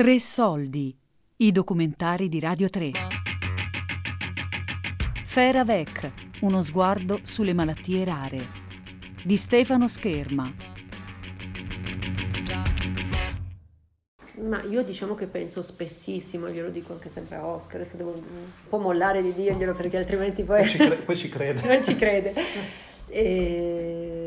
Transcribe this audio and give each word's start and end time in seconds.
Tre 0.00 0.18
soldi, 0.18 0.96
i 1.36 1.52
documentari 1.52 2.30
di 2.30 2.40
Radio 2.40 2.70
3. 2.70 2.90
Feravec, 5.26 6.12
uno 6.40 6.62
sguardo 6.62 7.18
sulle 7.20 7.52
malattie 7.52 8.02
rare, 8.02 8.38
di 9.22 9.36
Stefano 9.36 9.88
Scherma. 9.88 10.50
Ma 14.36 14.62
io 14.62 14.82
diciamo 14.84 15.14
che 15.14 15.26
penso 15.26 15.60
spessissimo, 15.60 16.48
glielo 16.48 16.70
dico 16.70 16.94
anche 16.94 17.10
sempre 17.10 17.36
a 17.36 17.44
Oscar, 17.44 17.82
adesso 17.82 17.98
devo 17.98 18.12
un 18.12 18.22
po' 18.70 18.78
mollare 18.78 19.22
di 19.22 19.34
dirglielo 19.34 19.74
perché 19.74 19.98
altrimenti 19.98 20.44
poi... 20.44 20.60
Poi 20.60 20.70
ci, 20.70 20.78
cre- 20.78 20.96
poi 20.96 21.16
ci 21.18 21.28
crede. 21.28 21.60
non 21.68 21.84
ci 21.84 21.96
crede. 21.96 22.32
E, 23.12 24.19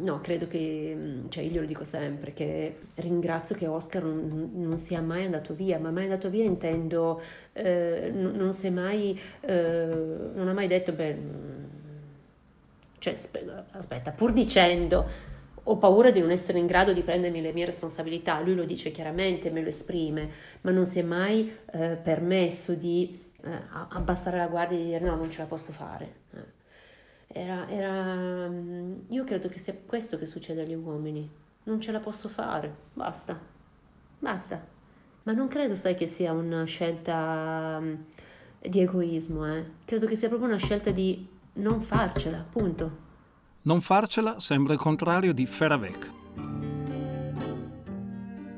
no, 0.00 0.20
credo 0.20 0.46
che, 0.46 0.96
cioè 1.28 1.42
io 1.44 1.50
glielo 1.50 1.66
dico 1.66 1.84
sempre, 1.84 2.32
che 2.32 2.78
ringrazio 2.96 3.54
che 3.54 3.66
Oscar 3.66 4.02
non, 4.02 4.50
non 4.54 4.78
sia 4.78 5.00
mai 5.00 5.24
andato 5.24 5.54
via, 5.54 5.78
ma 5.78 5.90
mai 5.90 6.04
andato 6.04 6.28
via 6.28 6.44
intendo, 6.44 7.20
eh, 7.52 8.10
non, 8.12 8.34
non 8.34 8.52
si 8.52 8.66
è 8.66 8.70
mai, 8.70 9.18
eh, 9.40 9.86
non 10.34 10.48
ha 10.48 10.52
mai 10.52 10.66
detto, 10.66 10.92
beh, 10.92 11.16
cioè, 12.98 13.16
aspetta, 13.72 14.10
pur 14.10 14.32
dicendo 14.32 15.28
ho 15.62 15.76
paura 15.76 16.10
di 16.10 16.20
non 16.20 16.30
essere 16.30 16.58
in 16.58 16.66
grado 16.66 16.92
di 16.92 17.02
prendermi 17.02 17.40
le 17.40 17.52
mie 17.52 17.66
responsabilità, 17.66 18.40
lui 18.40 18.54
lo 18.54 18.64
dice 18.64 18.90
chiaramente, 18.90 19.50
me 19.50 19.62
lo 19.62 19.68
esprime, 19.68 20.30
ma 20.62 20.70
non 20.70 20.86
si 20.86 20.98
è 20.98 21.02
mai 21.02 21.54
eh, 21.72 21.98
permesso 22.02 22.74
di 22.74 23.20
eh, 23.42 23.50
abbassare 23.90 24.38
la 24.38 24.48
guardia 24.48 24.76
e 24.76 24.80
di 24.80 24.86
dire 24.86 25.00
no, 25.00 25.16
non 25.16 25.30
ce 25.30 25.40
la 25.40 25.46
posso 25.46 25.72
fare. 25.72 26.12
Eh. 26.34 26.59
Era, 27.32 27.68
era, 27.68 28.48
mm, 28.48 28.92
io 29.08 29.22
credo 29.22 29.48
che 29.48 29.58
sia 29.58 29.74
questo 29.86 30.18
che 30.18 30.26
succede 30.26 30.62
agli 30.62 30.74
uomini, 30.74 31.30
non 31.64 31.80
ce 31.80 31.92
la 31.92 32.00
posso 32.00 32.28
fare, 32.28 32.74
basta, 32.92 33.38
basta. 34.18 34.66
Ma 35.22 35.32
non 35.32 35.46
credo, 35.46 35.76
sai, 35.76 35.94
che 35.94 36.08
sia 36.08 36.32
una 36.32 36.64
scelta 36.64 37.78
mm, 37.80 37.94
di 38.68 38.80
egoismo, 38.80 39.46
eh. 39.46 39.64
credo 39.84 40.06
che 40.08 40.16
sia 40.16 40.26
proprio 40.26 40.48
una 40.48 40.58
scelta 40.58 40.90
di 40.90 41.24
non 41.54 41.82
farcela, 41.82 42.44
punto. 42.50 43.08
Non 43.62 43.80
farcela 43.80 44.40
sembra 44.40 44.72
il 44.72 44.80
contrario 44.80 45.32
di 45.32 45.46
Feravec. 45.46 46.12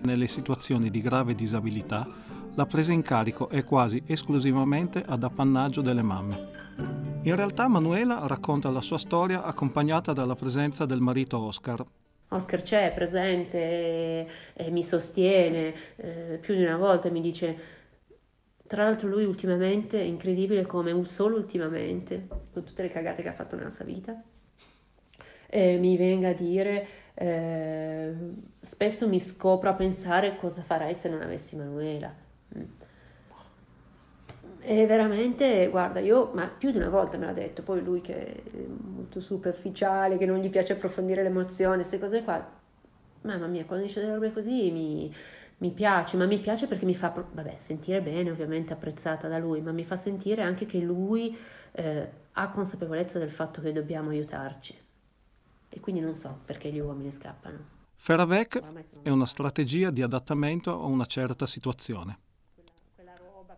Nelle 0.03 0.27
situazioni 0.27 0.91
di 0.91 1.01
grave 1.03 1.35
disabilità, 1.35 2.09
la 2.55 2.65
presa 2.65 2.93
in 2.93 3.03
carico 3.03 3.51
è 3.51 3.65
quasi 3.65 4.03
esclusivamente 4.07 5.03
ad 5.07 5.23
appannaggio 5.23 5.83
delle 5.83 6.03
mamme. 6.03 7.12
In 7.25 7.37
realtà 7.37 7.69
Manuela 7.69 8.27
racconta 8.27 8.69
la 8.71 8.81
sua 8.81 8.99
storia 8.99 9.45
accompagnata 9.45 10.13
dalla 10.13 10.35
presenza 10.35 10.87
del 10.87 10.99
marito 10.99 11.39
Oscar. 11.39 11.85
Oscar 12.29 12.63
c'è, 12.63 12.91
è 12.91 12.95
presente, 12.95 14.27
e, 14.55 14.71
mi 14.71 14.83
sostiene 14.83 15.73
eh, 15.97 16.39
più 16.41 16.57
di 16.57 16.65
una 16.65 16.77
volta, 16.77 17.11
mi 17.11 17.21
dice 17.21 17.81
tra 18.67 18.85
l'altro 18.85 19.07
lui 19.07 19.25
ultimamente 19.25 20.01
è 20.01 20.05
incredibile 20.05 20.67
come 20.67 20.91
un 20.91 21.07
solo 21.07 21.37
ultimamente, 21.37 22.27
con 22.53 22.65
tutte 22.65 22.83
le 22.83 22.91
cagate 22.91 23.23
che 23.23 23.29
ha 23.29 23.35
fatto 23.35 23.55
nella 23.55 23.71
sua 23.71 23.85
vita, 23.85 24.21
eh, 25.47 25.77
mi 25.77 25.97
venga 25.97 26.31
a 26.31 26.33
dire, 26.33 26.87
eh, 27.15 28.15
spesso 28.61 29.07
mi 29.07 29.21
scopro 29.21 29.69
a 29.69 29.75
pensare 29.75 30.37
cosa 30.37 30.63
farei 30.63 30.95
se 30.95 31.09
non 31.09 31.21
avessi 31.21 31.55
Manuela. 31.55 32.13
Mm. 32.57 32.63
E 34.65 34.87
veramente, 34.87 35.69
guarda, 35.69 36.01
io, 36.01 36.31
ma 36.35 36.47
più 36.47 36.71
di 36.71 36.77
una 36.77 36.89
volta 36.89 37.19
me 37.19 37.27
l'ha 37.27 37.33
detto, 37.33 37.63
poi 37.63 37.83
lui 37.83 38.01
che 38.01 38.43
è 38.43 38.43
molto 38.81 39.21
superficiale, 39.21 40.17
che 40.19 40.27
non 40.27 40.39
gli 40.39 40.51
piace 40.51 40.75
approfondire 40.75 41.23
l'emozione, 41.23 41.77
queste 41.77 41.99
cose 41.99 42.23
qua, 42.23 42.49
mamma 43.23 43.47
mia, 43.47 43.65
quando 43.65 43.85
dice 43.85 44.01
delle 44.01 44.15
robe 44.15 44.33
così 44.33 44.71
mi, 44.71 45.13
mi 45.59 45.71
piace, 45.71 46.17
ma 46.17 46.27
mi 46.27 46.39
piace 46.39 46.69
perché 46.69 46.85
mi 46.85 46.95
fa, 46.95 47.09
vabbè, 47.09 47.57
sentire 47.59 48.01
bene, 48.01 48.31
ovviamente 48.31 48.73
apprezzata 48.73 49.27
da 49.27 49.39
lui, 49.39 49.61
ma 49.61 49.73
mi 49.73 49.85
fa 49.85 49.97
sentire 49.97 50.43
anche 50.43 50.65
che 50.65 50.79
lui 50.79 51.37
eh, 51.73 52.09
ha 52.33 52.49
consapevolezza 52.51 53.19
del 53.19 53.31
fatto 53.31 53.61
che 53.61 53.73
dobbiamo 53.73 54.11
aiutarci 54.11 54.79
e 55.75 55.81
quindi 55.81 56.03
non 56.03 56.15
so 56.15 56.41
perché 56.45 56.71
gli 56.71 56.79
uomini 56.79 57.11
scappano. 57.11 57.81
Feravec 57.95 58.61
è 59.03 59.09
una 59.09 59.27
strategia 59.27 59.91
di 59.91 60.03
adattamento 60.03 60.73
a 60.73 60.85
una 60.85 61.07
certa 61.07 61.47
situazione. 61.47 62.19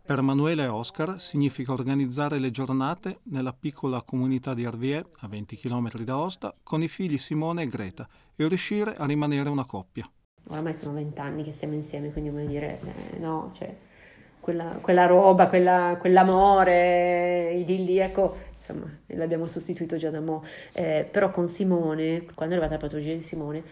Per 0.06 0.18
Emanuele 0.18 0.64
e 0.64 0.68
Oscar 0.68 1.18
significa 1.18 1.72
organizzare 1.72 2.38
le 2.38 2.50
giornate 2.50 3.20
nella 3.30 3.54
piccola 3.58 4.02
comunità 4.02 4.52
di 4.52 4.66
Arvier, 4.66 5.02
a 5.20 5.28
20 5.28 5.56
km 5.56 5.92
da 6.02 6.18
Osta, 6.18 6.54
con 6.62 6.82
i 6.82 6.88
figli 6.88 7.16
Simone 7.16 7.62
e 7.62 7.68
Greta 7.68 8.06
e 8.36 8.46
riuscire 8.46 8.96
a 8.96 9.06
rimanere 9.06 9.48
una 9.48 9.64
coppia. 9.64 10.06
Oramai 10.48 10.74
sono 10.74 10.92
vent'anni 10.92 11.42
che 11.42 11.52
stiamo 11.52 11.72
insieme, 11.72 12.12
quindi 12.12 12.28
vuol 12.28 12.44
dire, 12.44 12.80
eh, 13.14 13.18
no, 13.18 13.50
cioè, 13.56 13.74
quella, 14.40 14.76
quella 14.82 15.06
roba, 15.06 15.48
quella, 15.48 15.96
quell'amore 15.98 17.54
idilliaco 17.54 18.52
insomma, 18.56 18.94
l'abbiamo 19.06 19.46
sostituito 19.46 19.96
già 19.96 20.10
da 20.10 20.20
mo', 20.20 20.44
eh, 20.72 21.08
però 21.10 21.30
con 21.30 21.48
Simone, 21.48 22.26
quando 22.34 22.54
è 22.54 22.58
arrivata 22.58 22.74
la 22.74 22.78
patologia 22.78 23.14
di 23.14 23.22
Simone, 23.22 23.62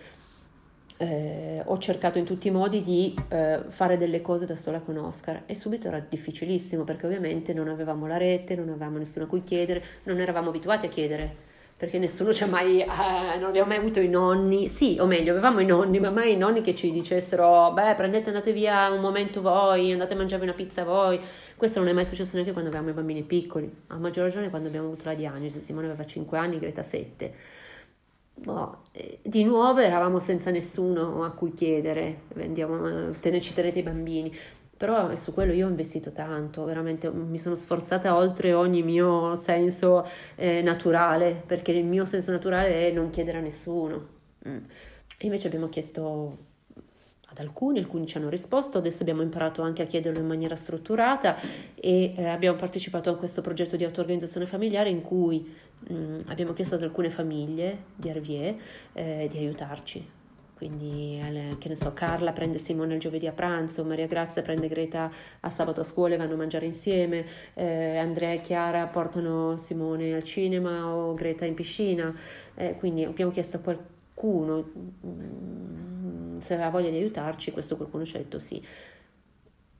eh, 1.02 1.62
ho 1.64 1.78
cercato 1.78 2.18
in 2.18 2.24
tutti 2.24 2.46
i 2.46 2.52
modi 2.52 2.80
di 2.80 3.12
eh, 3.28 3.60
fare 3.68 3.96
delle 3.96 4.20
cose 4.20 4.46
da 4.46 4.54
sola 4.54 4.78
con 4.80 4.96
Oscar 4.96 5.42
e 5.46 5.56
subito 5.56 5.88
era 5.88 5.98
difficilissimo 5.98 6.84
perché 6.84 7.06
ovviamente 7.06 7.52
non 7.52 7.68
avevamo 7.68 8.06
la 8.06 8.16
rete, 8.16 8.54
non 8.54 8.68
avevamo 8.68 8.98
nessuno 8.98 9.24
a 9.24 9.28
cui 9.28 9.42
chiedere, 9.42 9.82
non 10.04 10.20
eravamo 10.20 10.50
abituati 10.50 10.86
a 10.86 10.88
chiedere 10.88 11.50
perché 11.76 11.98
nessuno 11.98 12.32
ci 12.32 12.44
ha 12.44 12.46
mai, 12.46 12.80
eh, 12.80 12.86
non 13.40 13.48
abbiamo 13.48 13.66
mai 13.66 13.78
avuto 13.78 13.98
i 13.98 14.08
nonni, 14.08 14.68
sì, 14.68 14.98
o 15.00 15.06
meglio, 15.06 15.32
avevamo 15.32 15.58
i 15.58 15.64
nonni, 15.64 15.98
ma 15.98 16.10
mai 16.10 16.34
i 16.34 16.36
nonni 16.36 16.60
che 16.60 16.76
ci 16.76 16.92
dicessero, 16.92 17.72
beh, 17.72 17.96
prendete, 17.96 18.28
andate 18.28 18.52
via 18.52 18.88
un 18.88 19.00
momento 19.00 19.40
voi, 19.40 19.90
andate 19.90 20.12
a 20.14 20.16
mangiare 20.16 20.44
una 20.44 20.52
pizza 20.52 20.84
voi. 20.84 21.18
Questo 21.56 21.80
non 21.80 21.88
è 21.88 21.92
mai 21.92 22.04
successo 22.04 22.34
neanche 22.34 22.52
quando 22.52 22.70
avevamo 22.70 22.92
i 22.92 22.94
bambini 22.94 23.24
piccoli, 23.24 23.68
a 23.88 23.96
maggior 23.96 24.26
ragione 24.26 24.48
quando 24.48 24.68
abbiamo 24.68 24.86
avuto 24.86 25.02
la 25.06 25.14
diagnosi, 25.14 25.58
Simone 25.58 25.88
aveva 25.88 26.06
5 26.06 26.38
anni, 26.38 26.60
Greta 26.60 26.84
7. 26.84 27.34
Boh, 28.42 28.78
di 29.22 29.44
nuovo 29.44 29.80
eravamo 29.80 30.18
senza 30.18 30.50
nessuno 30.50 31.22
a 31.24 31.30
cui 31.30 31.52
chiedere, 31.52 32.22
andiamo, 32.36 33.12
tenerci 33.20 33.54
tenete 33.54 33.78
i 33.78 33.82
bambini 33.82 34.36
però 34.82 35.14
su 35.14 35.32
quello 35.32 35.52
io 35.52 35.66
ho 35.66 35.70
investito 35.70 36.10
tanto, 36.10 36.64
veramente 36.64 37.08
mi 37.08 37.38
sono 37.38 37.54
sforzata 37.54 38.16
oltre 38.16 38.52
ogni 38.52 38.82
mio 38.82 39.36
senso 39.36 40.04
eh, 40.34 40.60
naturale, 40.60 41.40
perché 41.46 41.70
il 41.70 41.84
mio 41.84 42.04
senso 42.04 42.32
naturale 42.32 42.88
è 42.88 42.90
non 42.90 43.10
chiedere 43.10 43.38
a 43.38 43.40
nessuno. 43.42 44.08
Mm. 44.48 44.58
Invece 45.18 45.46
abbiamo 45.46 45.68
chiesto 45.68 46.36
ad 47.28 47.38
alcuni, 47.38 47.78
alcuni 47.78 48.08
ci 48.08 48.16
hanno 48.16 48.28
risposto, 48.28 48.78
adesso 48.78 49.02
abbiamo 49.02 49.22
imparato 49.22 49.62
anche 49.62 49.82
a 49.82 49.86
chiederlo 49.86 50.18
in 50.18 50.26
maniera 50.26 50.56
strutturata 50.56 51.36
e 51.76 52.14
eh, 52.16 52.26
abbiamo 52.26 52.58
partecipato 52.58 53.08
a 53.08 53.16
questo 53.16 53.40
progetto 53.40 53.76
di 53.76 53.84
auto-organizzazione 53.84 54.46
familiare 54.46 54.90
in 54.90 55.02
cui 55.02 55.48
mh, 55.88 55.94
mm, 55.94 56.20
abbiamo 56.26 56.52
chiesto 56.52 56.74
ad 56.76 56.82
alcune 56.82 57.10
famiglie 57.10 57.84
di 57.96 58.08
Arvier 58.10 58.56
eh, 58.92 59.28
di 59.30 59.38
aiutarci 59.38 60.20
quindi 60.62 61.20
che 61.58 61.68
ne 61.68 61.74
so, 61.74 61.92
Carla 61.92 62.30
prende 62.30 62.56
Simone 62.58 62.94
il 62.94 63.00
giovedì 63.00 63.26
a 63.26 63.32
pranzo, 63.32 63.82
Maria 63.82 64.06
Grazia 64.06 64.42
prende 64.42 64.68
Greta 64.68 65.10
a 65.40 65.50
sabato 65.50 65.80
a 65.80 65.84
scuola 65.84 66.14
e 66.14 66.16
vanno 66.16 66.34
a 66.34 66.36
mangiare 66.36 66.66
insieme, 66.66 67.26
eh, 67.54 67.96
Andrea 67.96 68.30
e 68.30 68.42
Chiara 68.42 68.86
portano 68.86 69.58
Simone 69.58 70.14
al 70.14 70.22
cinema 70.22 70.86
o 70.86 71.14
Greta 71.14 71.44
in 71.46 71.54
piscina, 71.54 72.14
eh, 72.54 72.76
quindi 72.76 73.02
abbiamo 73.02 73.32
chiesto 73.32 73.56
a 73.56 73.60
qualcuno 73.60 74.70
mm, 75.04 76.38
se 76.38 76.54
aveva 76.54 76.70
voglia 76.70 76.90
di 76.90 76.96
aiutarci, 76.96 77.50
questo 77.50 77.76
qualcuno 77.76 78.04
ci 78.04 78.14
ha 78.14 78.20
detto 78.20 78.38
sì. 78.38 78.62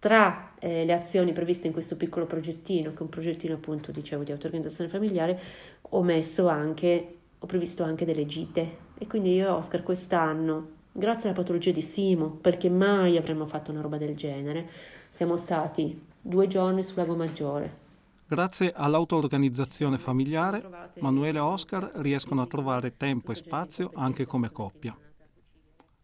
Tra 0.03 0.55
eh, 0.59 0.85
le 0.85 0.93
azioni 0.95 1.31
previste 1.31 1.69
in 1.69 1.73
questo 1.73 1.95
piccolo 1.95 2.27
progettino, 2.27 2.91
che 2.91 2.99
è 2.99 3.03
un 3.03 3.09
progettino 3.09 3.55
appunto 3.55 3.93
dicevo 3.93 4.25
di 4.25 4.33
auto-organizzazione 4.33 4.91
familiare, 4.91 5.41
ho 5.81 6.03
messo 6.03 6.49
anche 6.49 7.19
ho 7.39 7.47
previsto 7.47 7.85
anche 7.85 8.05
delle 8.05 8.27
gite 8.27 8.79
e 8.99 9.07
quindi 9.07 9.33
io 9.33 9.47
e 9.47 9.51
Oscar 9.51 9.85
quest'anno, 9.85 10.71
grazie 10.91 11.29
alla 11.29 11.39
patologia 11.39 11.71
di 11.71 11.83
Simo, 11.83 12.31
perché 12.31 12.69
mai 12.69 13.17
avremmo 13.17 13.47
fatto 13.47 13.71
una 13.71 13.81
roba 13.81 13.97
del 13.97 14.17
genere, 14.17 14.69
siamo 15.09 15.37
stati 15.37 16.05
due 16.21 16.49
giorni 16.49 16.83
sul 16.83 16.97
Lago 16.97 17.15
Maggiore. 17.15 17.79
Grazie 18.27 18.73
all'auto-organizzazione 18.75 19.99
familiare, 19.99 20.65
Manuele 20.99 21.39
e 21.39 21.43
Oscar 21.43 21.93
riescono 21.99 22.43
a 22.43 22.49
trovare 22.49 22.97
tempo 22.97 23.31
e 23.31 23.37
spazio 23.37 23.93
anche 23.95 24.27
come 24.27 24.51
coppia. 24.51 24.97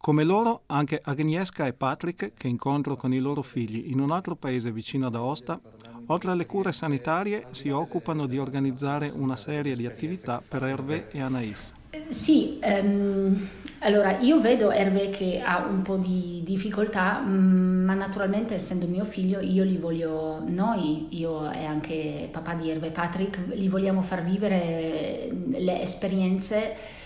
Come 0.01 0.23
loro, 0.23 0.61
anche 0.67 1.01
Agnieszka 1.03 1.67
e 1.67 1.73
Patrick, 1.73 2.31
che 2.33 2.47
incontro 2.47 2.95
con 2.95 3.13
i 3.13 3.19
loro 3.19 3.41
figli 3.41 3.91
in 3.91 3.99
un 3.99 4.11
altro 4.11 4.37
paese 4.37 4.71
vicino 4.71 5.07
ad 5.07 5.15
Aosta, 5.15 5.59
oltre 6.05 6.31
alle 6.31 6.45
cure 6.45 6.71
sanitarie 6.71 7.47
si 7.51 7.69
occupano 7.69 8.25
di 8.25 8.37
organizzare 8.37 9.11
una 9.13 9.35
serie 9.35 9.75
di 9.75 9.85
attività 9.85 10.41
per 10.47 10.63
Hervé 10.63 11.09
e 11.11 11.19
Anaïs. 11.19 11.73
Sì, 12.07 12.59
um, 12.63 13.49
allora 13.79 14.19
io 14.19 14.39
vedo 14.39 14.71
Hervé 14.71 15.09
che 15.09 15.41
ha 15.43 15.65
un 15.65 15.81
po' 15.81 15.97
di 15.97 16.43
difficoltà, 16.45 17.19
mm, 17.19 17.83
ma 17.83 17.93
naturalmente 17.93 18.53
essendo 18.53 18.87
mio 18.87 19.03
figlio 19.03 19.41
io 19.41 19.65
li 19.65 19.77
voglio, 19.77 20.41
noi, 20.45 21.07
io 21.09 21.51
e 21.51 21.65
anche 21.65 22.29
papà 22.31 22.53
di 22.53 22.69
Hervé 22.69 22.91
Patrick, 22.91 23.53
li 23.53 23.67
vogliamo 23.67 24.01
far 24.01 24.23
vivere 24.23 25.29
le 25.49 25.81
esperienze 25.81 26.99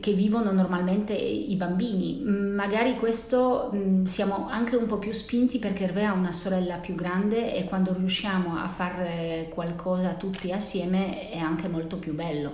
che 0.00 0.12
vivono 0.12 0.52
normalmente 0.52 1.12
i 1.12 1.54
bambini. 1.56 2.22
Magari 2.22 2.96
questo 2.96 3.72
siamo 4.04 4.48
anche 4.48 4.76
un 4.76 4.86
po' 4.86 4.98
più 4.98 5.12
spinti 5.12 5.58
perché 5.58 5.84
Hervé 5.84 6.04
ha 6.04 6.12
una 6.12 6.32
sorella 6.32 6.76
più 6.76 6.94
grande 6.94 7.54
e 7.54 7.64
quando 7.64 7.92
riusciamo 7.92 8.56
a 8.56 8.68
fare 8.68 9.48
qualcosa 9.50 10.14
tutti 10.14 10.50
assieme 10.52 11.30
è 11.30 11.38
anche 11.38 11.68
molto 11.68 11.96
più 11.96 12.14
bello 12.14 12.52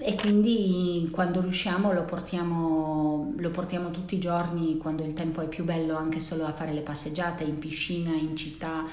e 0.00 0.14
quindi 0.14 1.08
quando 1.10 1.40
riusciamo 1.40 1.92
lo 1.92 2.04
portiamo, 2.04 3.32
lo 3.36 3.50
portiamo, 3.50 3.90
tutti 3.90 4.14
i 4.14 4.20
giorni 4.20 4.76
quando 4.76 5.02
il 5.02 5.12
tempo 5.12 5.40
è 5.40 5.48
più 5.48 5.64
bello 5.64 5.96
anche 5.96 6.20
solo 6.20 6.44
a 6.46 6.52
fare 6.52 6.72
le 6.72 6.82
passeggiate 6.82 7.42
in 7.42 7.58
piscina, 7.58 8.12
in 8.12 8.36
città. 8.36 8.84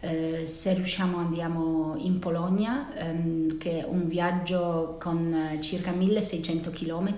Eh, 0.00 0.44
se 0.46 0.74
riusciamo 0.74 1.18
andiamo 1.18 1.94
in 1.96 2.18
Polonia, 2.18 2.94
ehm, 2.94 3.58
che 3.58 3.80
è 3.80 3.84
un 3.84 4.06
viaggio 4.06 4.96
con 5.00 5.58
circa 5.60 5.90
1600 5.92 6.70
km, 6.70 7.14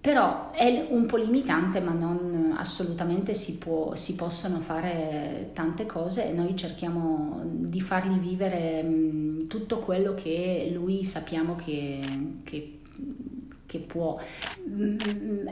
però 0.00 0.50
è 0.50 0.86
un 0.90 1.06
po' 1.06 1.16
limitante, 1.16 1.80
ma 1.80 1.92
non 1.92 2.54
assolutamente 2.58 3.32
si, 3.32 3.56
può, 3.56 3.94
si 3.94 4.14
possono 4.16 4.60
fare 4.60 5.50
tante 5.54 5.86
cose 5.86 6.28
e 6.28 6.32
noi 6.32 6.54
cerchiamo 6.56 7.40
di 7.44 7.80
fargli 7.80 8.18
vivere 8.18 8.82
mh, 8.82 9.46
tutto 9.46 9.78
quello 9.78 10.12
che 10.14 10.70
lui 10.74 11.04
sappiamo 11.04 11.56
che, 11.56 12.00
che, 12.44 12.80
che 13.74 13.80
può. 13.80 14.16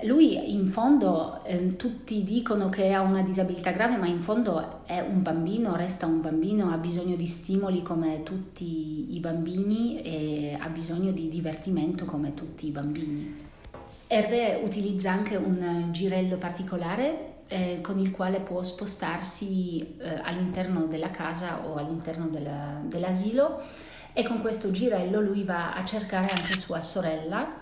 Lui 0.04 0.54
in 0.54 0.68
fondo, 0.68 1.42
eh, 1.44 1.74
tutti 1.74 2.22
dicono 2.22 2.68
che 2.68 2.92
ha 2.92 3.00
una 3.00 3.22
disabilità 3.22 3.72
grave, 3.72 3.96
ma 3.96 4.06
in 4.06 4.20
fondo 4.20 4.84
è 4.86 5.00
un 5.00 5.22
bambino, 5.22 5.74
resta 5.74 6.06
un 6.06 6.20
bambino, 6.20 6.70
ha 6.70 6.76
bisogno 6.76 7.16
di 7.16 7.26
stimoli 7.26 7.82
come 7.82 8.22
tutti 8.22 9.14
i 9.14 9.18
bambini 9.18 10.02
e 10.02 10.56
ha 10.58 10.68
bisogno 10.68 11.10
di 11.10 11.28
divertimento 11.28 12.04
come 12.04 12.34
tutti 12.34 12.68
i 12.68 12.70
bambini. 12.70 13.50
Hervé 14.06 14.60
utilizza 14.62 15.10
anche 15.10 15.36
un 15.36 15.88
girello 15.90 16.36
particolare 16.36 17.30
eh, 17.48 17.80
con 17.80 17.98
il 17.98 18.12
quale 18.12 18.38
può 18.40 18.62
spostarsi 18.62 19.96
eh, 19.98 20.20
all'interno 20.22 20.84
della 20.84 21.10
casa 21.10 21.66
o 21.66 21.74
all'interno 21.74 22.28
della, 22.28 22.80
dell'asilo 22.84 23.62
e 24.12 24.22
con 24.22 24.40
questo 24.40 24.70
girello 24.70 25.20
lui 25.20 25.42
va 25.42 25.74
a 25.74 25.82
cercare 25.84 26.28
anche 26.28 26.52
sua 26.52 26.82
sorella 26.82 27.61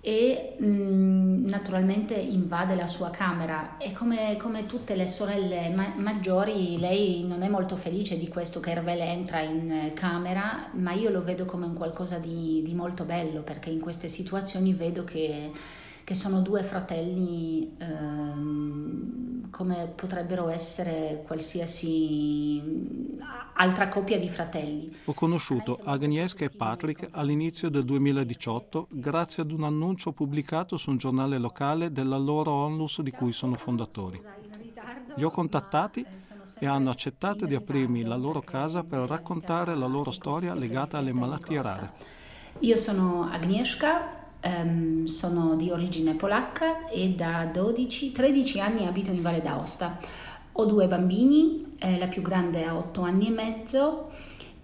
e 0.00 0.56
mh, 0.58 0.66
mm, 0.66 1.46
naturalmente 1.48 2.14
invade 2.14 2.74
la 2.74 2.86
sua 2.86 3.10
camera. 3.10 3.76
E 3.78 3.92
come, 3.92 4.36
come 4.38 4.66
tutte 4.66 4.94
le 4.94 5.06
sorelle 5.06 5.68
ma- 5.74 5.94
maggiori 5.96 6.78
lei 6.78 7.24
non 7.26 7.42
è 7.42 7.48
molto 7.48 7.76
felice 7.76 8.16
di 8.18 8.28
questo 8.28 8.60
che 8.60 8.70
Hervé 8.70 8.98
entra 9.00 9.40
in 9.40 9.92
camera 9.94 10.68
ma 10.72 10.92
io 10.92 11.10
lo 11.10 11.22
vedo 11.22 11.44
come 11.44 11.66
un 11.66 11.74
qualcosa 11.74 12.18
di, 12.18 12.62
di 12.64 12.74
molto 12.74 13.04
bello 13.04 13.42
perché 13.42 13.70
in 13.70 13.80
queste 13.80 14.08
situazioni 14.08 14.72
vedo 14.74 15.04
che 15.04 15.50
che 16.10 16.16
sono 16.16 16.40
due 16.40 16.64
fratelli 16.64 17.76
ehm, 17.78 19.48
come 19.50 19.92
potrebbero 19.94 20.48
essere 20.48 21.22
qualsiasi 21.24 23.16
altra 23.52 23.86
coppia 23.86 24.18
di 24.18 24.28
fratelli. 24.28 24.92
Ho 25.04 25.12
conosciuto 25.12 25.78
Agnieszka 25.84 26.44
e 26.44 26.50
Patrick 26.50 27.10
all'inizio 27.12 27.70
del 27.70 27.84
2018 27.84 28.88
grazie 28.90 29.44
ad 29.44 29.52
un 29.52 29.62
annuncio 29.62 30.10
pubblicato 30.10 30.76
su 30.76 30.90
un 30.90 30.96
giornale 30.96 31.38
locale 31.38 31.92
della 31.92 32.18
loro 32.18 32.50
onlus 32.50 33.02
di 33.02 33.12
cui 33.12 33.30
sono 33.30 33.54
fondatori. 33.54 34.20
Li 35.14 35.22
ho 35.22 35.30
contattati 35.30 36.04
e 36.58 36.66
hanno 36.66 36.90
accettato 36.90 37.46
di 37.46 37.54
aprirmi 37.54 38.02
la 38.02 38.16
loro 38.16 38.40
casa 38.40 38.82
per 38.82 39.08
raccontare 39.08 39.76
la 39.76 39.86
loro 39.86 40.10
storia 40.10 40.56
legata 40.56 40.98
alle 40.98 41.12
malattie 41.12 41.62
rare. 41.62 41.92
Io 42.58 42.74
sono 42.74 43.28
Agnieszka, 43.30 44.20
Um, 44.42 45.04
sono 45.04 45.54
di 45.54 45.70
origine 45.70 46.14
polacca 46.14 46.88
e 46.88 47.10
da 47.10 47.44
12-13 47.44 48.60
anni 48.60 48.86
abito 48.86 49.10
in 49.10 49.20
Valle 49.20 49.42
d'Aosta. 49.42 49.98
Ho 50.52 50.64
due 50.64 50.86
bambini, 50.86 51.74
eh, 51.78 51.98
la 51.98 52.06
più 52.08 52.22
grande 52.22 52.64
ha 52.64 52.74
8 52.74 53.02
anni 53.02 53.26
e 53.26 53.30
mezzo 53.30 54.10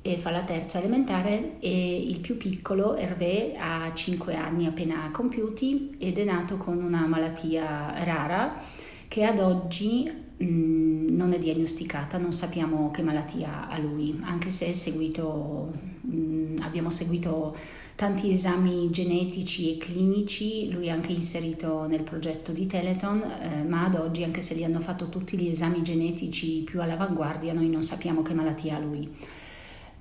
e 0.01 0.17
fa 0.19 0.31
la 0.31 0.45
terza 0.45 0.79
elementare 0.79 1.59
e 1.59 2.03
il 2.03 2.21
più 2.21 2.37
piccolo, 2.37 2.95
Hervé, 2.95 3.57
ha 3.59 3.93
5 3.93 4.35
anni 4.35 4.67
appena 4.67 5.11
compiuti 5.13 5.97
ed 5.99 6.19
è 6.19 6.25
nato 6.25 6.57
con 6.57 6.83
una 6.83 7.07
malattia 7.07 8.03
rara 8.05 8.63
che 9.09 9.25
ad 9.25 9.41
oggi 9.41 10.11
mm, 10.43 11.09
non 11.17 11.33
è 11.33 11.39
diagnosticata, 11.39 12.19
non 12.19 12.33
sappiamo 12.33 12.91
che 12.91 13.03
malattia 13.03 13.69
ha 13.69 13.79
lui, 13.79 14.19
anche 14.23 14.51
se 14.51 14.73
seguito, 14.75 15.73
mh, 16.01 16.17
mm, 16.17 16.59
abbiamo 16.61 16.91
seguito 16.91 17.57
tanti 17.97 18.31
esami 18.31 18.91
genetici 18.91 19.73
e 19.73 19.79
clinici, 19.79 20.71
lui 20.71 20.87
è 20.87 20.91
anche 20.91 21.13
inserito 21.13 21.87
nel 21.87 22.03
progetto 22.03 22.53
di 22.53 22.67
Teleton, 22.67 23.23
eh, 23.23 23.63
ma 23.65 23.85
ad 23.85 23.95
oggi 23.95 24.23
anche 24.23 24.43
se 24.43 24.55
gli 24.55 24.65
hanno 24.65 24.81
fatto 24.81 25.09
tutti 25.09 25.39
gli 25.39 25.49
esami 25.49 25.83
genetici 25.83 26.63
più 26.63 26.83
all'avanguardia, 26.83 27.55
noi 27.55 27.69
non 27.69 27.83
sappiamo 27.83 28.23
che 28.23 28.35
malattia 28.35 28.77
ha 28.77 28.79
lui. 28.79 29.11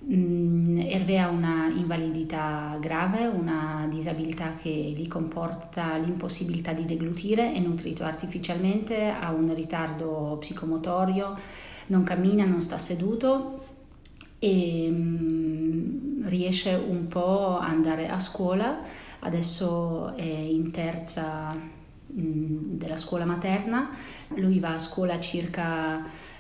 Mm, 0.04 0.78
Hervé 0.82 1.20
ha 1.20 1.30
una 1.30 1.68
invalidità 1.68 2.78
grave, 2.80 3.26
una 3.26 3.88
disabilità 3.90 4.56
che 4.56 4.70
gli 4.70 5.08
comporta 5.08 5.98
l'impossibilità 5.98 6.74
di 6.74 6.86
deglutire, 6.86 7.54
è 7.54 7.60
nutrito 7.60 8.04
artificialmente, 8.04 9.10
ha 9.10 9.32
un 9.32 9.52
ritardo 9.56 10.38
psicomotorio, 10.40 11.36
non 11.88 12.04
cammina, 12.04 12.46
non 12.46 12.62
sta 12.62 12.78
seduto 12.78 13.64
e 14.38 14.88
um, 14.92 16.28
riesce 16.28 16.74
un 16.74 17.08
po' 17.08 17.58
ad 17.58 17.70
andare 17.70 18.08
a 18.08 18.20
scuola, 18.20 18.82
adesso 19.20 20.16
è 20.16 20.24
in 20.24 20.70
terza 20.72 21.48
um, 22.08 22.78
della 22.78 22.98
scuola 22.98 23.26
materna, 23.26 23.90
lui 24.36 24.60
va 24.60 24.74
a 24.74 24.80
scuola 24.80 25.20
circa 25.20 26.34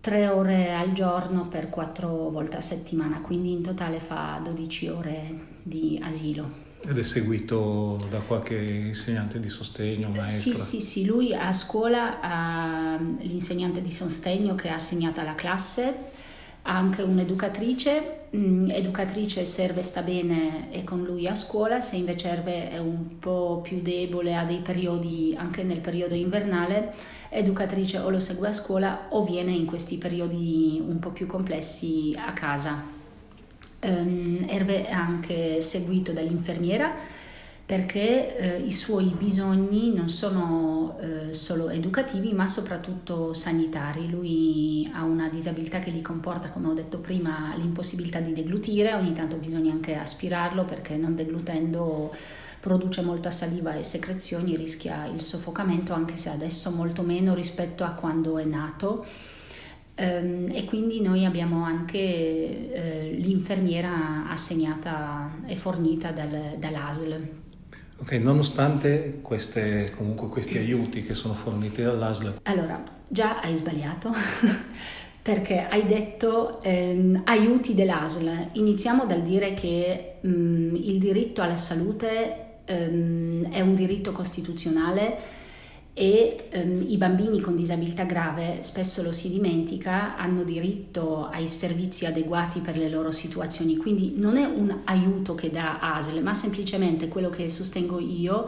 tre 0.00 0.28
ore 0.28 0.72
al 0.74 0.92
giorno 0.92 1.48
per 1.48 1.70
quattro 1.70 2.30
volte 2.30 2.56
a 2.56 2.60
settimana, 2.60 3.20
quindi 3.20 3.52
in 3.52 3.62
totale 3.62 4.00
fa 4.00 4.40
12 4.42 4.88
ore 4.88 5.38
di 5.62 6.00
asilo. 6.02 6.66
Ed 6.86 6.96
è 6.96 7.02
seguito 7.02 8.06
da 8.08 8.20
qualche 8.20 8.56
insegnante 8.56 9.40
di 9.40 9.48
sostegno, 9.48 10.08
maestra? 10.10 10.54
Sì, 10.54 10.56
sì, 10.56 10.80
sì, 10.80 11.04
lui 11.04 11.34
a 11.34 11.52
scuola 11.52 12.20
ha 12.20 12.98
l'insegnante 13.18 13.82
di 13.82 13.90
sostegno 13.90 14.54
che 14.54 14.68
ha 14.68 14.74
assegnato 14.74 15.20
alla 15.20 15.34
classe 15.34 16.16
anche 16.68 17.00
un'educatrice, 17.00 18.26
mm, 18.36 18.70
educatrice 18.70 19.46
serve 19.46 19.82
sta 19.82 20.02
bene 20.02 20.70
e 20.70 20.84
con 20.84 21.02
lui 21.02 21.26
a 21.26 21.34
scuola, 21.34 21.80
se 21.80 21.96
invece 21.96 22.28
serve 22.28 22.70
è 22.70 22.78
un 22.78 23.18
po' 23.18 23.60
più 23.62 23.80
debole, 23.80 24.36
ha 24.36 24.44
dei 24.44 24.58
periodi 24.58 25.34
anche 25.36 25.62
nel 25.62 25.80
periodo 25.80 26.14
invernale, 26.14 26.92
educatrice 27.30 27.98
o 27.98 28.10
lo 28.10 28.20
segue 28.20 28.48
a 28.48 28.52
scuola 28.52 29.06
o 29.08 29.24
viene 29.24 29.52
in 29.52 29.64
questi 29.64 29.96
periodi 29.96 30.82
un 30.86 30.98
po' 30.98 31.10
più 31.10 31.26
complessi 31.26 32.14
a 32.18 32.32
casa. 32.34 32.96
Um, 33.80 34.44
Hervé 34.48 34.86
è 34.86 34.92
anche 34.92 35.62
seguito 35.62 36.12
dall'infermiera 36.12 36.92
perché 37.68 38.38
eh, 38.38 38.60
i 38.62 38.72
suoi 38.72 39.14
bisogni 39.14 39.92
non 39.92 40.08
sono 40.08 40.96
eh, 41.02 41.34
solo 41.34 41.68
educativi 41.68 42.32
ma 42.32 42.48
soprattutto 42.48 43.34
sanitari. 43.34 44.08
Lui 44.08 44.90
ha 44.94 45.02
una 45.02 45.28
disabilità 45.28 45.78
che 45.78 45.90
gli 45.90 46.00
comporta, 46.00 46.48
come 46.48 46.68
ho 46.68 46.72
detto 46.72 46.96
prima, 46.96 47.52
l'impossibilità 47.58 48.20
di 48.20 48.32
deglutire, 48.32 48.94
ogni 48.94 49.12
tanto 49.12 49.36
bisogna 49.36 49.70
anche 49.70 49.96
aspirarlo 49.96 50.64
perché 50.64 50.96
non 50.96 51.14
deglutendo 51.14 52.10
produce 52.58 53.02
molta 53.02 53.30
saliva 53.30 53.74
e 53.74 53.82
secrezioni, 53.82 54.56
rischia 54.56 55.04
il 55.04 55.20
soffocamento 55.20 55.92
anche 55.92 56.16
se 56.16 56.30
adesso 56.30 56.70
molto 56.70 57.02
meno 57.02 57.34
rispetto 57.34 57.84
a 57.84 57.90
quando 57.90 58.38
è 58.38 58.44
nato. 58.44 59.04
Um, 59.98 60.48
e 60.54 60.64
quindi 60.64 61.02
noi 61.02 61.26
abbiamo 61.26 61.64
anche 61.64 62.70
uh, 62.72 63.20
l'infermiera 63.20 64.30
assegnata 64.30 65.40
e 65.44 65.54
fornita 65.54 66.12
dal, 66.12 66.54
dall'ASL 66.56 67.46
Ok, 68.00 68.12
nonostante 68.12 69.18
queste, 69.22 69.92
comunque 69.96 70.28
questi 70.28 70.56
aiuti 70.56 71.02
che 71.02 71.14
sono 71.14 71.34
forniti 71.34 71.82
dall'ASL. 71.82 72.34
Allora, 72.44 72.80
già 73.08 73.40
hai 73.40 73.56
sbagliato 73.56 74.12
perché 75.20 75.66
hai 75.68 75.84
detto 75.84 76.62
ehm, 76.62 77.22
aiuti 77.24 77.74
dell'ASL. 77.74 78.50
Iniziamo 78.52 79.04
dal 79.04 79.22
dire 79.22 79.54
che 79.54 80.18
mh, 80.20 80.28
mm, 80.28 80.76
il 80.76 80.98
diritto 81.00 81.42
alla 81.42 81.56
salute 81.56 82.60
ehm, 82.64 83.50
è 83.50 83.60
un 83.60 83.74
diritto 83.74 84.12
costituzionale 84.12 85.37
e 85.98 86.36
ehm, 86.50 86.84
i 86.86 86.96
bambini 86.96 87.40
con 87.40 87.56
disabilità 87.56 88.04
grave, 88.04 88.58
spesso 88.60 89.02
lo 89.02 89.10
si 89.10 89.28
dimentica, 89.28 90.16
hanno 90.16 90.44
diritto 90.44 91.26
ai 91.26 91.48
servizi 91.48 92.06
adeguati 92.06 92.60
per 92.60 92.76
le 92.76 92.88
loro 92.88 93.10
situazioni, 93.10 93.76
quindi 93.76 94.14
non 94.16 94.36
è 94.36 94.44
un 94.44 94.82
aiuto 94.84 95.34
che 95.34 95.50
dà 95.50 95.80
ASL, 95.80 96.22
ma 96.22 96.34
semplicemente 96.34 97.08
quello 97.08 97.30
che 97.30 97.50
sostengo 97.50 97.98
io 97.98 98.46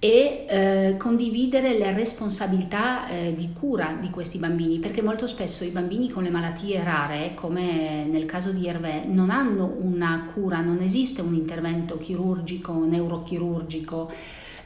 e 0.00 0.46
eh, 0.48 0.96
condividere 0.98 1.78
le 1.78 1.92
responsabilità 1.92 3.06
eh, 3.06 3.32
di 3.36 3.52
cura 3.52 3.96
di 4.00 4.10
questi 4.10 4.38
bambini, 4.38 4.80
perché 4.80 5.02
molto 5.02 5.28
spesso 5.28 5.62
i 5.62 5.68
bambini 5.68 6.10
con 6.10 6.24
le 6.24 6.30
malattie 6.30 6.82
rare, 6.82 7.34
come 7.36 8.04
nel 8.06 8.24
caso 8.24 8.50
di 8.50 8.66
Hervé, 8.66 9.04
non 9.06 9.30
hanno 9.30 9.76
una 9.78 10.28
cura, 10.34 10.60
non 10.60 10.80
esiste 10.80 11.20
un 11.20 11.34
intervento 11.34 11.96
chirurgico, 11.96 12.84
neurochirurgico, 12.84 14.10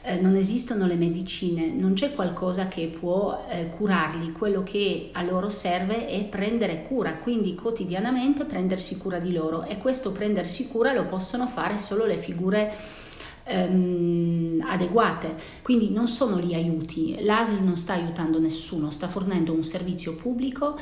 eh, 0.07 0.21
non 0.21 0.37
esistono 0.37 0.87
le 0.87 0.95
medicine, 0.95 1.67
non 1.67 1.91
c'è 1.91 2.13
qualcosa 2.13 2.69
che 2.69 2.87
può 2.87 3.45
eh, 3.49 3.67
curarli, 3.67 4.31
quello 4.31 4.63
che 4.63 5.09
a 5.11 5.21
loro 5.21 5.49
serve 5.49 6.07
è 6.07 6.23
prendere 6.23 6.83
cura, 6.83 7.17
quindi 7.17 7.55
quotidianamente 7.55 8.45
prendersi 8.45 8.97
cura 8.97 9.19
di 9.19 9.33
loro. 9.33 9.63
E 9.63 9.77
questo 9.77 10.13
prendersi 10.13 10.69
cura 10.69 10.93
lo 10.93 11.03
possono 11.07 11.45
fare 11.45 11.77
solo 11.77 12.05
le 12.05 12.15
figure 12.15 12.73
ehm, 13.43 14.63
adeguate, 14.65 15.35
quindi 15.61 15.89
non 15.89 16.07
sono 16.07 16.37
lì 16.37 16.53
aiuti, 16.53 17.21
l'ASL 17.21 17.61
non 17.61 17.75
sta 17.75 17.91
aiutando 17.91 18.39
nessuno, 18.39 18.91
sta 18.91 19.09
fornendo 19.09 19.51
un 19.51 19.65
servizio 19.65 20.15
pubblico 20.15 20.79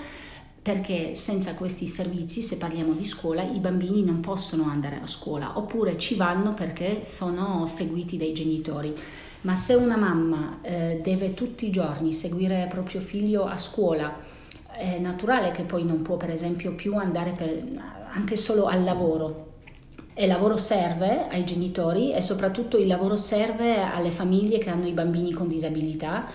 perché 0.65 1.13
senza 1.13 1.53
questi 1.53 1.85
servizi, 1.85 2.41
se 2.41 2.57
parliamo 2.57 2.93
di 2.93 3.05
scuola, 3.05 3.43
i 3.43 3.59
bambini 3.59 4.03
non 4.03 4.19
possono 4.19 4.63
andare 4.63 4.99
a 4.99 5.05
scuola 5.05 5.59
oppure 5.59 5.99
ci 5.99 6.15
vanno 6.15 6.55
perché 6.55 7.05
sono 7.05 7.67
seguiti 7.67 8.17
dai 8.17 8.33
genitori. 8.33 8.97
Ma 9.41 9.55
se 9.55 9.75
una 9.75 9.95
mamma 9.95 10.57
eh, 10.63 11.01
deve 11.03 11.35
tutti 11.35 11.67
i 11.67 11.69
giorni 11.69 12.13
seguire 12.13 12.65
proprio 12.67 12.99
figlio 12.99 13.45
a 13.45 13.55
scuola, 13.59 14.11
è 14.71 14.97
naturale 14.97 15.51
che 15.51 15.61
poi 15.61 15.85
non 15.85 16.01
può 16.01 16.17
per 16.17 16.31
esempio 16.31 16.73
più 16.73 16.95
andare 16.95 17.33
per, 17.33 17.63
anche 18.11 18.35
solo 18.35 18.65
al 18.65 18.83
lavoro 18.83 19.53
e 20.15 20.23
il 20.23 20.29
lavoro 20.29 20.57
serve 20.57 21.27
ai 21.27 21.45
genitori 21.45 22.11
e 22.11 22.21
soprattutto 22.21 22.77
il 22.77 22.87
lavoro 22.87 23.15
serve 23.15 23.83
alle 23.83 24.09
famiglie 24.09 24.57
che 24.57 24.71
hanno 24.71 24.87
i 24.87 24.93
bambini 24.93 25.31
con 25.31 25.47
disabilità 25.47 26.25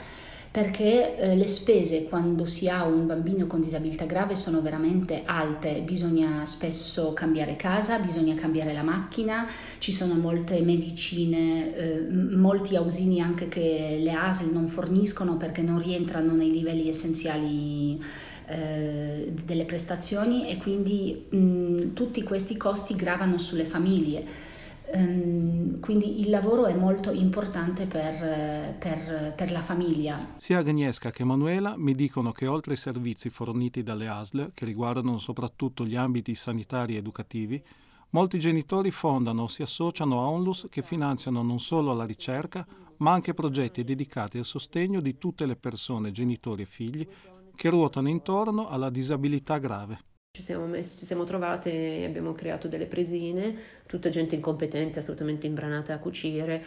perché 0.50 1.16
eh, 1.16 1.36
le 1.36 1.46
spese 1.46 2.04
quando 2.04 2.44
si 2.44 2.68
ha 2.68 2.84
un 2.84 3.06
bambino 3.06 3.46
con 3.46 3.60
disabilità 3.60 4.04
grave 4.04 4.34
sono 4.34 4.60
veramente 4.60 5.22
alte, 5.24 5.80
bisogna 5.82 6.44
spesso 6.44 7.12
cambiare 7.12 7.54
casa, 7.54 8.00
bisogna 8.00 8.34
cambiare 8.34 8.72
la 8.72 8.82
macchina, 8.82 9.48
ci 9.78 9.92
sono 9.92 10.14
molte 10.14 10.60
medicine, 10.60 11.74
eh, 11.76 12.00
molti 12.10 12.74
ausili 12.74 13.20
anche 13.20 13.46
che 13.46 13.98
le 14.02 14.12
ASL 14.12 14.50
non 14.50 14.66
forniscono 14.66 15.36
perché 15.36 15.62
non 15.62 15.80
rientrano 15.80 16.34
nei 16.34 16.50
livelli 16.50 16.88
essenziali 16.88 18.02
eh, 18.46 19.32
delle 19.44 19.64
prestazioni 19.64 20.48
e 20.48 20.56
quindi 20.56 21.26
mh, 21.28 21.92
tutti 21.92 22.24
questi 22.24 22.56
costi 22.56 22.96
gravano 22.96 23.38
sulle 23.38 23.64
famiglie. 23.66 24.48
Um, 24.92 25.78
quindi 25.80 26.20
il 26.20 26.30
lavoro 26.30 26.66
è 26.66 26.74
molto 26.74 27.12
importante 27.12 27.86
per, 27.86 28.76
per, 28.78 29.34
per, 29.36 29.52
la 29.52 29.60
famiglia. 29.60 30.34
Sia 30.36 30.58
Agnieszka 30.58 31.10
che 31.10 31.24
Manuela 31.24 31.76
mi 31.76 31.94
dicono 31.94 32.32
che 32.32 32.46
oltre 32.46 32.72
ai 32.72 32.78
servizi 32.78 33.30
forniti 33.30 33.82
dalle 33.82 34.08
ASL, 34.08 34.50
che 34.52 34.64
riguardano 34.64 35.18
soprattutto 35.18 35.84
gli 35.84 35.96
ambiti 35.96 36.34
sanitari 36.34 36.94
e 36.94 36.98
educativi, 36.98 37.62
molti 38.10 38.38
genitori 38.40 38.90
fondano 38.90 39.42
o 39.42 39.48
si 39.48 39.62
associano 39.62 40.20
a 40.20 40.28
Onlus 40.28 40.66
che 40.68 40.82
finanziano 40.82 41.42
non 41.42 41.60
solo 41.60 41.92
la 41.92 42.04
ricerca, 42.04 42.66
ma 42.98 43.12
anche 43.12 43.34
progetti 43.34 43.84
dedicati 43.84 44.38
al 44.38 44.44
sostegno 44.44 45.00
di 45.00 45.18
tutte 45.18 45.46
le 45.46 45.56
persone, 45.56 46.10
genitori 46.10 46.62
e 46.62 46.66
figli, 46.66 47.06
che 47.54 47.68
ruotano 47.68 48.08
intorno 48.08 48.68
alla 48.68 48.90
disabilità 48.90 49.58
grave. 49.58 50.09
Ci 50.32 50.42
siamo, 50.42 50.66
messi, 50.66 50.96
ci 50.96 51.04
siamo 51.06 51.24
trovate 51.24 51.72
e 51.72 52.04
abbiamo 52.04 52.32
creato 52.34 52.68
delle 52.68 52.86
presine, 52.86 53.82
tutta 53.86 54.10
gente 54.10 54.36
incompetente, 54.36 55.00
assolutamente 55.00 55.48
imbranata 55.48 55.92
a 55.92 55.98
cucire, 55.98 56.62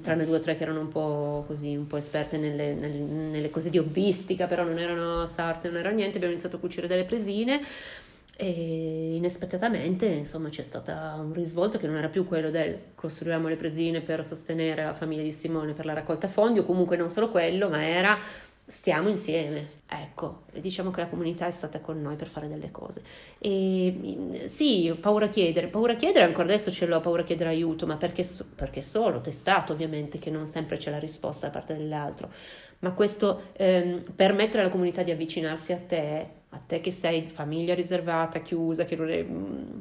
tranne 0.00 0.24
due 0.24 0.36
o 0.36 0.40
tre 0.40 0.56
che 0.56 0.62
erano 0.62 0.80
un 0.80 0.88
po' 0.88 1.42
così, 1.48 1.74
un 1.74 1.88
po' 1.88 1.96
esperte 1.96 2.36
nelle, 2.38 2.74
nelle, 2.74 2.98
nelle 3.00 3.50
cose 3.50 3.70
di 3.70 3.78
hobbistica, 3.78 4.46
però 4.46 4.62
non 4.62 4.78
erano 4.78 5.26
sarte, 5.26 5.68
non 5.68 5.78
era 5.78 5.90
niente, 5.90 6.14
abbiamo 6.14 6.32
iniziato 6.32 6.56
a 6.56 6.60
cucire 6.60 6.86
delle 6.86 7.04
presine 7.04 7.60
e 8.40 9.16
inaspettatamente 9.16 10.06
insomma 10.06 10.48
c'è 10.48 10.62
stato 10.62 10.92
un 10.92 11.32
risvolto 11.32 11.76
che 11.76 11.88
non 11.88 11.96
era 11.96 12.06
più 12.06 12.24
quello 12.24 12.50
del 12.50 12.78
costruiamo 12.94 13.48
le 13.48 13.56
presine 13.56 14.00
per 14.00 14.24
sostenere 14.24 14.84
la 14.84 14.94
famiglia 14.94 15.24
di 15.24 15.32
Simone 15.32 15.72
per 15.72 15.84
la 15.86 15.92
raccolta 15.92 16.28
fondi 16.28 16.60
o 16.60 16.64
comunque 16.64 16.96
non 16.96 17.08
solo 17.08 17.30
quello, 17.30 17.68
ma 17.68 17.84
era 17.84 18.16
stiamo 18.68 19.08
insieme, 19.08 19.66
ecco, 19.88 20.42
diciamo 20.52 20.90
che 20.90 21.00
la 21.00 21.06
comunità 21.08 21.46
è 21.46 21.50
stata 21.50 21.80
con 21.80 22.02
noi 22.02 22.16
per 22.16 22.26
fare 22.26 22.48
delle 22.48 22.70
cose. 22.70 23.02
E 23.38 24.42
sì, 24.44 24.94
paura 25.00 25.24
a 25.24 25.28
chiedere, 25.28 25.68
paura 25.68 25.92
a 25.92 25.96
chiedere, 25.96 26.26
ancora 26.26 26.44
adesso 26.44 26.70
ce 26.70 26.86
l'ho, 26.86 27.00
paura 27.00 27.22
a 27.22 27.24
chiedere 27.24 27.48
aiuto, 27.48 27.86
ma 27.86 27.96
perché, 27.96 28.26
perché 28.54 28.82
solo, 28.82 29.22
testato 29.22 29.72
ovviamente, 29.72 30.18
che 30.18 30.30
non 30.30 30.46
sempre 30.46 30.76
c'è 30.76 30.90
la 30.90 30.98
risposta 30.98 31.46
da 31.46 31.52
parte 31.52 31.74
dell'altro, 31.76 32.30
ma 32.80 32.92
questo 32.92 33.44
ehm, 33.56 34.04
permettere 34.14 34.60
alla 34.60 34.70
comunità 34.70 35.02
di 35.02 35.10
avvicinarsi 35.10 35.72
a 35.72 35.78
te, 35.78 36.28
a 36.50 36.58
te 36.58 36.80
che 36.80 36.90
sei 36.90 37.22
famiglia 37.22 37.74
riservata, 37.74 38.40
chiusa, 38.40 38.84
che, 38.84 38.96
è, 38.96 39.26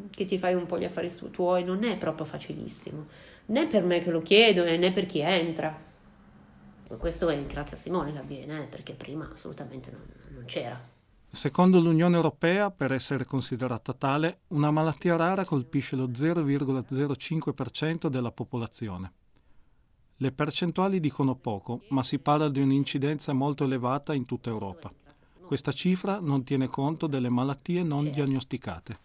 che 0.10 0.26
ti 0.26 0.38
fai 0.38 0.54
un 0.54 0.66
po' 0.66 0.80
gli 0.80 0.86
affari 0.86 1.12
tuoi, 1.30 1.66
non 1.66 1.84
è 1.84 1.98
proprio 1.98 2.26
facilissimo, 2.26 3.08
né 3.48 3.68
per 3.68 3.84
me 3.84 4.02
che 4.02 4.12
lo 4.12 4.22
chiedo, 4.22 4.64
né 4.64 4.92
per 4.94 5.06
chi 5.06 5.20
entra 5.20 5.87
questo 6.96 7.28
è 7.30 7.46
grazie 7.46 7.76
a 7.76 7.80
Simone 7.80 8.14
che 8.14 8.20
avviene, 8.20 8.64
eh, 8.64 8.68
perché 8.68 8.94
prima 8.94 9.30
assolutamente 9.34 9.92
non, 9.92 10.02
non 10.30 10.46
c'era. 10.46 10.96
Secondo 11.30 11.80
l'Unione 11.80 12.16
Europea, 12.16 12.72
per 12.72 12.94
essere 12.94 13.26
considerata 13.26 13.94
tale, 13.94 14.40
una 14.48 14.72
malattia 14.72 15.18
rara 15.18 15.44
colpisce 15.44 15.96
lo 15.96 16.08
0,05% 16.08 18.08
della 18.08 18.32
popolazione. 18.32 19.12
Le 20.16 20.32
percentuali 20.32 21.00
dicono 21.00 21.36
poco, 21.36 21.82
ma 21.90 22.02
si 22.02 22.18
parla 22.18 22.50
di 22.50 22.62
un'incidenza 22.62 23.34
molto 23.34 23.66
elevata 23.66 24.16
in 24.16 24.26
tutta 24.26 24.50
Europa. 24.50 24.92
Questa 25.46 25.72
cifra 25.72 26.20
non 26.20 26.44
tiene 26.44 26.68
conto 26.68 27.06
delle 27.08 27.30
malattie 27.30 27.84
non 27.84 28.04
certo. 28.04 28.16
diagnosticate. 28.16 29.00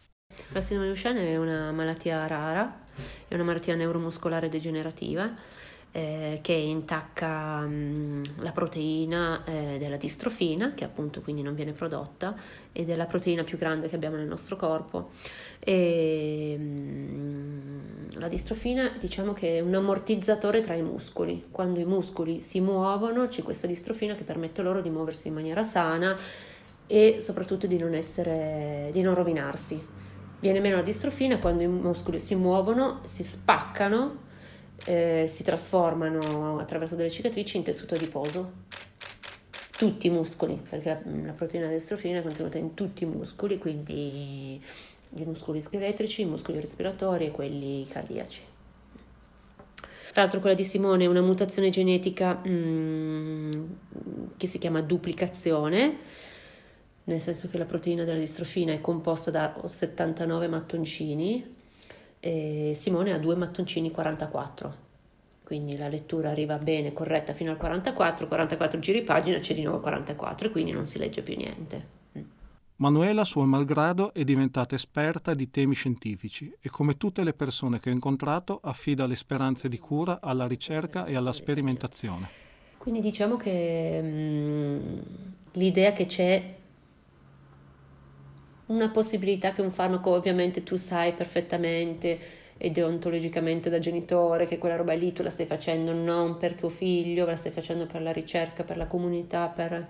La 0.53 0.62
sindrome 0.62 0.91
di 0.91 0.97
Duchenne 0.97 1.29
è 1.29 1.37
una 1.37 1.71
malattia 1.73 2.27
rara, 2.27 2.85
è 3.29 3.35
una 3.35 3.45
malattia 3.45 3.75
neuromuscolare 3.75 4.49
degenerativa 4.49 5.31
eh, 5.93 6.39
che 6.41 6.53
intacca 6.53 7.61
mh, 7.61 8.23
la 8.39 8.53
proteina 8.53 9.45
eh, 9.45 9.77
della 9.79 9.97
distrofina, 9.97 10.73
che 10.75 10.85
appunto 10.85 11.21
quindi 11.21 11.43
non 11.43 11.55
viene 11.55 11.73
prodotta, 11.73 12.35
ed 12.73 12.89
è 12.89 12.97
la 12.97 13.05
proteina 13.05 13.45
più 13.45 13.59
grande 13.59 13.89
che 13.89 13.95
abbiamo 13.95 14.17
nel 14.17 14.27
nostro 14.27 14.57
corpo. 14.57 15.11
E, 15.61 16.57
mh, 16.59 18.19
la 18.19 18.29
distrofina 18.29 18.91
diciamo 18.99 19.35
che 19.35 19.59
è 19.59 19.61
un 19.61 19.75
ammortizzatore 19.75 20.63
tra 20.63 20.75
i 20.75 20.83
muscoli. 20.83 21.47
Quando 21.51 21.79
i 21.79 21.85
muscoli 21.85 22.41
si 22.41 22.61
muovono 22.61 23.29
c'è 23.29 23.43
questa 23.43 23.67
distrofina 23.67 24.15
che 24.15 24.25
permette 24.25 24.63
loro 24.63 24.81
di 24.81 24.91
muoversi 24.91 25.29
in 25.29 25.35
maniera 25.35 25.63
sana 25.63 26.17
e 26.87 27.19
soprattutto 27.21 27.67
di 27.67 27.77
non, 27.77 27.95
essere, 27.95 28.89
di 28.93 29.03
non 29.03 29.15
rovinarsi. 29.15 30.01
Viene 30.41 30.61
meno 30.61 30.77
la 30.77 30.83
distrofina 30.83 31.39
quando 31.39 31.63
i 31.63 31.69
muscoli 31.69 32.19
si 32.19 32.35
muovono, 32.35 33.01
si 33.05 33.23
spaccano 33.23 34.31
eh, 34.85 35.27
si 35.29 35.43
trasformano 35.43 36.59
attraverso 36.59 36.95
delle 36.95 37.11
cicatrici 37.11 37.57
in 37.57 37.62
tessuto 37.62 37.95
adiposo. 37.95 38.53
Tutti 39.71 40.07
i 40.07 40.11
muscoli, 40.11 40.61
perché 40.69 40.89
la, 40.89 41.27
la 41.27 41.33
proteina 41.33 41.67
dell'estrofina 41.67 42.19
è 42.19 42.23
contenuta 42.23 42.59
in 42.59 42.75
tutti 42.75 43.05
i 43.05 43.07
muscoli, 43.07 43.59
quindi 43.59 44.61
i 45.15 45.25
muscoli 45.25 45.61
scheletrici, 45.61 46.23
i 46.23 46.27
muscoli 46.27 46.61
respiratori 46.61 47.27
e 47.27 47.31
quelli 47.31 47.87
cardiaci. 47.89 48.43
Tra 50.12 50.23
l'altro 50.23 50.41
quella 50.41 50.55
di 50.55 50.65
Simone 50.65 51.05
è 51.05 51.09
una 51.09 51.23
mutazione 51.23 51.71
genetica 51.71 52.43
mm, 52.47 53.65
che 54.37 54.47
si 54.47 54.59
chiama 54.59 54.83
duplicazione, 54.83 55.97
nel 57.05 57.21
senso 57.21 57.49
che 57.49 57.57
la 57.59 57.65
proteina 57.65 58.05
della 58.05 58.19
distrofina 58.19 58.73
è 58.73 58.81
composta 58.81 59.31
da 59.31 59.59
79 59.67 60.49
mattoncini 60.49 61.61
e 62.25 62.73
Simone 62.76 63.12
ha 63.12 63.19
due 63.19 63.35
mattoncini 63.35 63.91
44 63.91 64.91
quindi 65.52 65.76
la 65.76 65.88
lettura 65.88 66.31
arriva 66.31 66.57
bene, 66.57 66.95
corretta 66.95 67.35
fino 67.35 67.50
al 67.50 67.59
44, 67.59 68.26
44 68.26 68.79
giri 68.79 69.02
pagina, 69.02 69.38
c'è 69.38 69.52
di 69.52 69.62
nuovo 69.62 69.81
44 69.81 70.47
e 70.47 70.50
quindi 70.50 70.71
non 70.71 70.87
si 70.87 70.97
legge 70.97 71.21
più 71.21 71.37
niente. 71.37 71.87
Mm. 72.19 72.23
Manuela, 72.76 73.23
suo 73.25 73.45
malgrado, 73.45 74.14
è 74.14 74.25
diventata 74.25 74.75
esperta 74.75 75.35
di 75.35 75.50
temi 75.50 75.75
scientifici 75.75 76.50
e 76.59 76.71
come 76.71 76.97
tutte 76.97 77.23
le 77.23 77.35
persone 77.35 77.81
che 77.81 77.91
ho 77.91 77.93
incontrato 77.93 78.61
affida 78.62 79.05
le 79.05 79.14
speranze 79.14 79.69
di 79.69 79.79
cura 79.79 80.21
alla 80.23 80.47
ricerca 80.47 81.05
e 81.05 81.17
alla 81.17 81.33
sperimentazione. 81.33 82.29
Quindi 82.79 83.02
diciamo 83.02 83.37
che 83.37 84.00
mh, 84.00 84.07
mm, 84.07 84.99
l'idea 85.52 85.93
che 85.93 86.07
c'è 86.07 86.55
una 88.73 88.88
possibilità 88.88 89.52
che 89.52 89.61
un 89.61 89.71
farmaco 89.71 90.11
ovviamente 90.11 90.62
tu 90.62 90.76
sai 90.76 91.12
perfettamente 91.12 92.41
e 92.57 92.71
deontologicamente 92.71 93.69
da 93.71 93.79
genitore 93.79 94.47
che 94.47 94.59
quella 94.59 94.76
roba 94.76 94.93
lì 94.95 95.12
tu 95.12 95.23
la 95.23 95.31
stai 95.31 95.47
facendo 95.47 95.93
non 95.93 96.37
per 96.38 96.55
tuo 96.55 96.69
figlio, 96.69 97.26
la 97.26 97.37
stai 97.37 97.52
facendo 97.52 97.87
per 97.87 98.02
la 98.02 98.12
ricerca, 98.12 98.62
per 98.62 98.76
la 98.76 98.87
comunità, 98.87 99.49
per, 99.49 99.87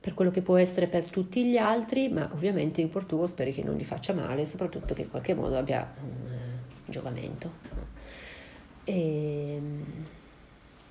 per 0.00 0.14
quello 0.14 0.30
che 0.30 0.40
può 0.40 0.56
essere 0.56 0.86
per 0.86 1.10
tutti 1.10 1.44
gli 1.44 1.58
altri, 1.58 2.08
ma 2.08 2.30
ovviamente 2.32 2.80
in 2.80 2.90
tuo 3.06 3.26
speri 3.26 3.52
che 3.52 3.62
non 3.62 3.76
gli 3.76 3.84
faccia 3.84 4.14
male, 4.14 4.46
soprattutto 4.46 4.94
che 4.94 5.02
in 5.02 5.10
qualche 5.10 5.34
modo 5.34 5.56
abbia 5.58 5.92
un 6.00 6.48
giovamento. 6.86 7.52
E, 8.84 9.60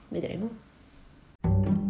vedremo. 0.09 1.88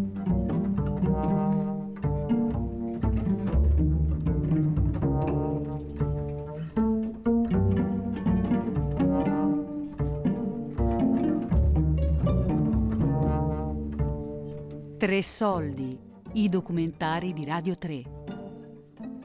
Tre 15.10 15.24
soldi, 15.24 15.98
i 16.34 16.50
documentari 16.50 17.34
di 17.34 17.44
Radio 17.44 17.74
3. 17.74 18.04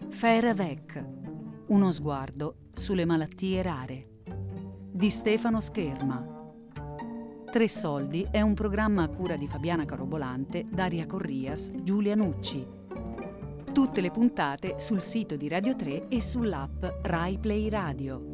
Ferevec, 0.08 1.04
uno 1.66 1.92
sguardo 1.92 2.70
sulle 2.72 3.04
malattie 3.04 3.60
rare. 3.60 4.08
Di 4.90 5.10
Stefano 5.10 5.60
Scherma. 5.60 6.26
Tre 7.44 7.68
soldi 7.68 8.26
è 8.30 8.40
un 8.40 8.54
programma 8.54 9.02
a 9.02 9.08
cura 9.08 9.36
di 9.36 9.46
Fabiana 9.46 9.84
Carobolante, 9.84 10.64
Daria 10.70 11.04
Corrias, 11.04 11.70
Giulia 11.82 12.14
Nucci. 12.14 12.66
Tutte 13.70 14.00
le 14.00 14.10
puntate 14.10 14.78
sul 14.78 15.02
sito 15.02 15.36
di 15.36 15.48
Radio 15.48 15.76
3 15.76 16.08
e 16.08 16.18
sull'app 16.22 16.82
Rai 17.02 17.38
Play 17.38 17.68
Radio. 17.68 18.32